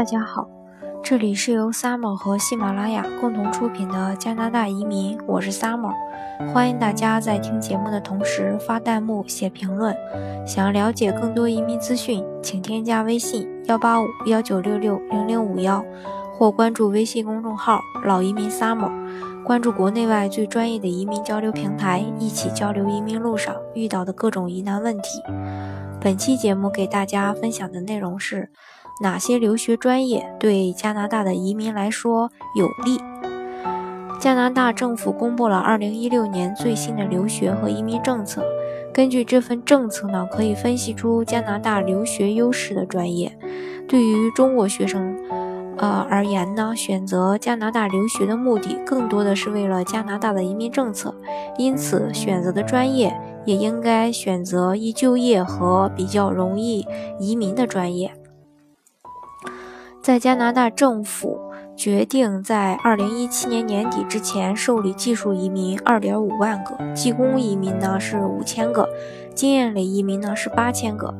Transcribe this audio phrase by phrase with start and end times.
[0.00, 0.48] 大家好，
[1.02, 5.92] 这里是由 Summer 和喜马拉雅共同出品的加拿大移民，我是 Summer，
[6.54, 9.94] 欢迎大家在听节目的同时发弹幕、写评论。
[10.46, 15.84] 想了解更多移民资讯，请添加微信幺八五幺九六六零零五幺，
[16.32, 18.90] 或关注微信公众号老移民 Summer，
[19.44, 25.20] 关注国内外最专业的移民交流平台，一起交流移民路上遇到的各种疑难问题。
[26.00, 28.50] 本期节目给大家分享的内容是
[29.02, 33.00] 哪些留学专业对加拿大的移民来说有利？
[34.20, 38.44] 加拿大政府公布了2016年最新的留学和移民政策。
[38.92, 43.38] 根据这份政策呢，可以分析出加拿大留学优势的专业。
[43.88, 45.16] 对于中国学生，
[45.78, 51.14] 呃而言呢，选择加拿大留学的目的更多的是为了加拿大的移民政策，
[51.56, 53.18] 因此选择的专业。
[53.46, 56.86] 也应该选择易就业和比较容易
[57.18, 58.12] 移民的专业。
[60.02, 61.38] 在加拿大政府
[61.76, 68.88] 决定在二零一七年年底之前受理技术移民二点五万个，技工移民呢是五千个，
[69.34, 71.14] 经验类移民呢是八千个，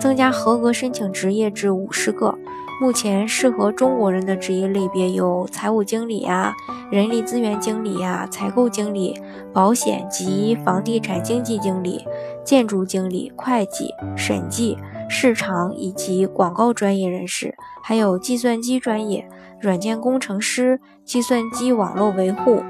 [0.00, 2.36] 增加合格申请职业至五十个。
[2.80, 6.52] 目前适合中国人的职业类别有财务经理呀、
[6.90, 9.18] 人力资源经理呀、采购经理、
[9.52, 12.04] 保险及房地产经纪经理、
[12.44, 14.76] 建筑经理、会计、审计、
[15.08, 19.26] 市场以及广告专业人士，还有计算机专业、
[19.60, 22.62] 软件工程师、计算机网络维护、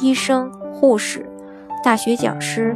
[0.00, 1.30] 医生、护士、
[1.84, 2.74] 大学讲师、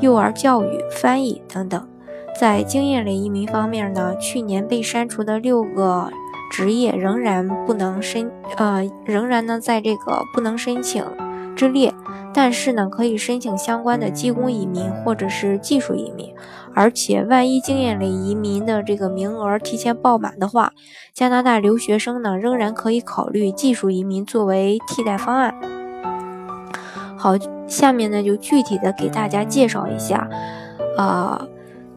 [0.00, 1.89] 幼儿教育、翻译等等。
[2.38, 6.10] 在经验类移民方面呢，去年被删除的六个
[6.50, 11.04] 职业仍然不能申，呃，仍然呢在这个不能申请
[11.54, 11.92] 之列，
[12.32, 16.32] 但是呢可以申请相关的技工移民或者是技术移民，
[16.74, 20.72] 而且万一经验类移民的这个名额提前爆满的话，
[21.12, 25.54] 加拿大留学生呢仍然可以考虑技术移民作为替代方案。
[27.16, 27.34] 好，
[27.66, 30.26] 下面呢就具体的给大家介绍一下，
[30.96, 31.46] 啊。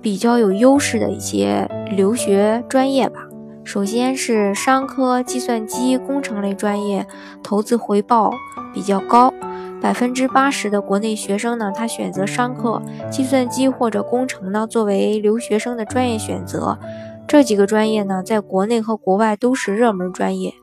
[0.04, 3.22] 比较有优势的一些留学专业吧。
[3.64, 7.08] 首先是商科、计算机工程类专业，
[7.42, 8.30] 投资回报
[8.74, 9.34] 比较高。
[9.82, 16.78] 百分之八十的国内学生呢，他选择商科、计算机或者工程呢作为留学生的专业选择。
[17.28, 20.54] 这几个专业呢，在国内和国外都是热门专业。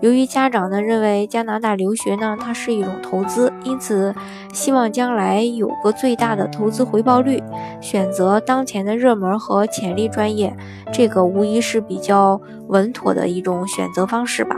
[0.00, 4.14] 由于家长呢认为加拿大留学呢，它是一种投资，因此
[4.52, 7.42] 希望将来有个最大的投资回报率，
[7.80, 10.56] 选择当前的热门和潜力专业，
[10.92, 14.56] 这个无疑是比较稳妥的一种选择方式吧。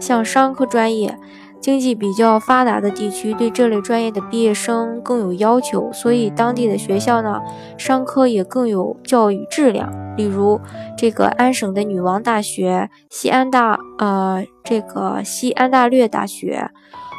[0.00, 1.18] 像商科专业。
[1.64, 7.40] 经济比较发达的地区对这类专业的毕业生更有要求，所以当地的学校呢，
[7.78, 9.90] 商科也更有教育质量。
[10.14, 10.60] 例如，
[10.94, 16.70] 这个安省的女王大学、西安大呃这个西安大略大学，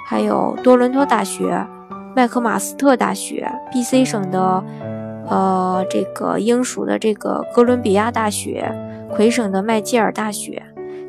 [0.07, 1.65] 还有多伦多大学、
[2.15, 4.63] 麦克马斯特大学、B.C 省的
[5.27, 8.71] 呃这个英属的这个哥伦比亚大学、
[9.09, 10.64] 魁省的麦吉尔大学。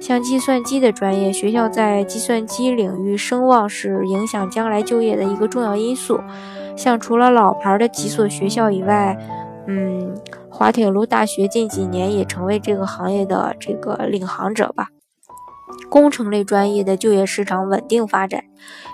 [0.06, 6.20] 像计算机的专业，学校在计算机领域声望是影响将来就业的一个重要因素。
[6.76, 9.18] 像除了老牌的几所学校以外，
[9.66, 10.14] 嗯，
[10.48, 14.90] 滑铁卢大学近几年也成为这个行业的这个领航者吧。
[15.90, 18.44] 工程类专业的就业市场稳定发展，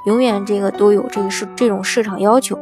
[0.06, 2.58] 永远这个都有这个是这种市场要求。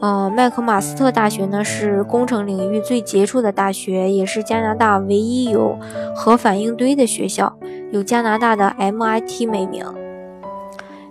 [0.00, 5.78] 呃，麦克马斯特大学呢是工程领域最杰出的大学，也是加拿大唯一有
[6.16, 7.54] 核反应堆的学校，
[7.92, 9.84] 有加拿大的 MIT 美名。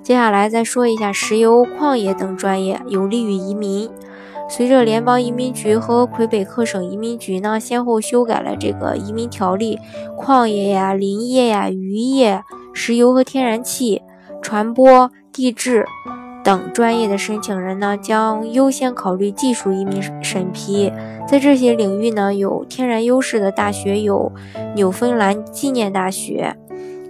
[0.02, 3.90] 接下来再说一下石油矿业等专业有利于移民。
[4.50, 9.78] 随着联邦移民局和魁北克省移民局呢先后修改了这个移民条例，
[10.18, 14.02] 矿业呀、林业呀、渔业、石油和天然气、
[14.42, 15.86] 传播、地质。
[16.50, 20.92] 等专业的申请人呢，将优先考虑技术移民审批。
[21.28, 24.32] 在这些领域呢，有天然优势的大学有
[24.74, 26.56] 纽芬兰纪念大学，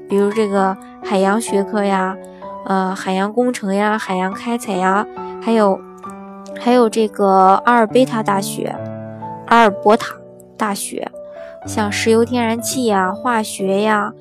[0.09, 2.17] 比如这个海洋学科呀，
[2.65, 5.07] 呃，海洋工程呀，海洋开采呀，
[5.41, 5.79] 还有
[6.59, 8.75] 还有这个阿尔贝塔大学、
[9.47, 10.17] 阿尔伯塔
[10.57, 11.09] 大学，
[11.65, 14.11] 像石油天然气呀、化学呀。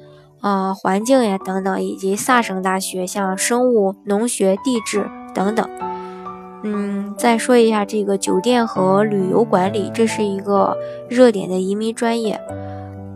[0.40, 5.68] 啊，环境呀等等，以及萨省大学，像生物、农学、地质等等。
[6.62, 10.76] 嗯，再说一下这个酒店和旅游管理，这是一个
[11.08, 12.40] 热点的移民专业。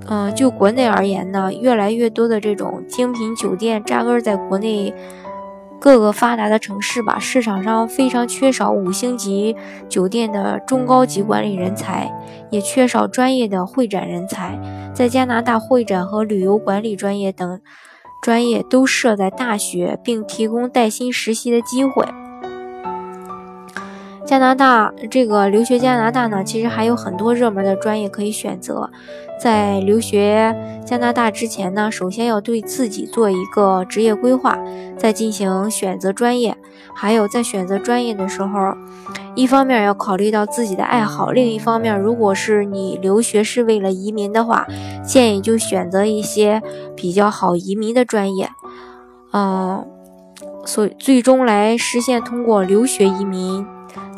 [0.07, 4.95] 嗯，就国内而言呢，越来越多的这种精品酒店扎根在国内。
[5.83, 9.57] 各个发达的城市吧，市场上非常缺少五星级
[9.89, 12.09] 酒店的中高级管理人才，
[12.53, 14.57] 也缺少专业的会展人才。
[14.95, 17.61] 在加拿大会展和旅游管理专业等
[18.23, 22.07] 专业都设在大学，并提供带薪实习的机会。
[24.33, 28.89] 加拿大这个留学加拿大呢，其实还有很多热门的专业可以选择。
[29.39, 30.57] 在留学
[30.87, 34.59] 加拿大之前呢，首先要对自己做一个职业规划，
[34.97, 36.57] 再进行选择专业。
[36.95, 38.73] 还有在选择专业的时候，
[39.35, 44.67] 一方面要考虑到自己的爱好，另一方面，如果是你留学是为了移民的话，
[45.05, 46.63] 建议就选择一些
[46.97, 48.49] 比较好移民的专业。
[49.35, 49.87] 嗯，
[50.65, 53.67] 所以最终来实现通过留学移民。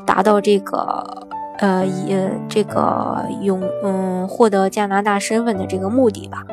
[0.07, 1.27] 达到这个，
[1.59, 2.17] 呃，以
[2.49, 6.45] 这个永嗯获得加拿大身份的这个目的吧。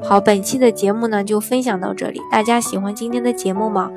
[0.00, 2.20] 好，本期的节目呢就分享到这里。
[2.30, 3.90] 大家喜欢今天的节目吗？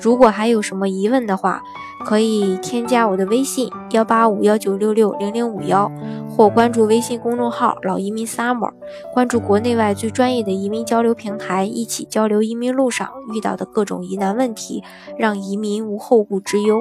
[0.00, 1.60] 如果还有什么疑问的话，
[2.06, 5.90] 可以添加我的微信幺八五幺九六六零零五幺，
[6.30, 8.70] 或关注微信公众号“老移民 summer”，
[9.12, 14.84] 关注国内外最专业的移民交流平台，一起交流移民路上遇到的各种疑难问题，
[15.18, 16.80] 让移民无后顾之忧。